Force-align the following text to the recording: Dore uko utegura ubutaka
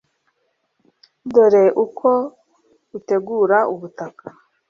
Dore 1.33 1.65
uko 1.83 2.09
utegura 2.97 3.57
ubutaka 3.73 4.27